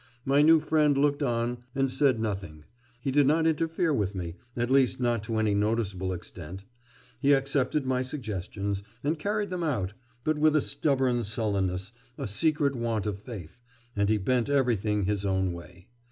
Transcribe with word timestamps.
My 0.25 0.41
new 0.41 0.59
friend 0.59 0.97
looked 0.97 1.21
on 1.21 1.59
and 1.75 1.91
said 1.91 2.19
nothing; 2.19 2.65
he 3.01 3.11
did 3.11 3.27
not 3.27 3.45
interfere 3.45 3.93
with 3.93 4.15
me, 4.15 4.33
at 4.57 4.71
least 4.71 4.99
not 4.99 5.21
to 5.25 5.37
any 5.37 5.53
noticeable 5.53 6.11
extent. 6.11 6.65
He 7.19 7.33
accepted 7.33 7.85
my 7.85 8.01
suggestions, 8.01 8.81
and 9.03 9.19
carried 9.19 9.51
them 9.51 9.61
out, 9.61 9.93
but 10.23 10.39
with 10.39 10.55
a 10.55 10.61
stubborn 10.63 11.23
sullenness, 11.23 11.91
a 12.17 12.27
secret 12.27 12.75
want 12.75 13.05
of 13.05 13.19
faith; 13.21 13.59
and 13.95 14.09
he 14.09 14.17
bent 14.17 14.49
everything 14.49 15.03
his 15.03 15.23
own 15.23 15.53
way. 15.53 15.87